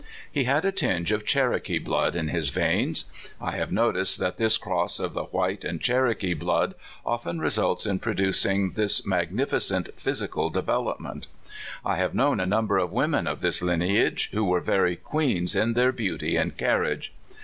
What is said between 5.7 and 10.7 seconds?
Cherokee blood often results in producing this magnificent physical de